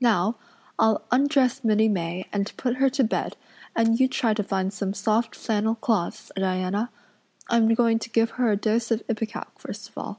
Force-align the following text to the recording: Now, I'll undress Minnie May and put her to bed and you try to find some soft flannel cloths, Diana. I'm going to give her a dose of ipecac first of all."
Now, 0.00 0.38
I'll 0.78 1.04
undress 1.12 1.62
Minnie 1.62 1.90
May 1.90 2.26
and 2.32 2.50
put 2.56 2.76
her 2.76 2.88
to 2.88 3.04
bed 3.04 3.36
and 3.76 4.00
you 4.00 4.08
try 4.08 4.32
to 4.32 4.42
find 4.42 4.72
some 4.72 4.94
soft 4.94 5.34
flannel 5.36 5.74
cloths, 5.74 6.32
Diana. 6.34 6.88
I'm 7.50 7.74
going 7.74 7.98
to 7.98 8.08
give 8.08 8.30
her 8.40 8.50
a 8.50 8.56
dose 8.56 8.90
of 8.90 9.02
ipecac 9.06 9.58
first 9.58 9.90
of 9.90 9.98
all." 9.98 10.18